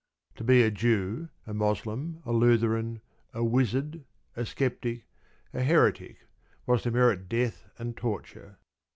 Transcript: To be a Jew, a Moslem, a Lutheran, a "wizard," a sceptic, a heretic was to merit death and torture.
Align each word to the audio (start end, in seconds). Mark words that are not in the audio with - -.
To 0.37 0.43
be 0.43 0.63
a 0.63 0.71
Jew, 0.71 1.29
a 1.45 1.53
Moslem, 1.53 2.23
a 2.25 2.31
Lutheran, 2.31 3.01
a 3.35 3.43
"wizard," 3.43 4.03
a 4.35 4.47
sceptic, 4.47 5.05
a 5.53 5.61
heretic 5.61 6.25
was 6.65 6.81
to 6.81 6.89
merit 6.91 7.29
death 7.29 7.69
and 7.77 7.95
torture. 7.95 8.57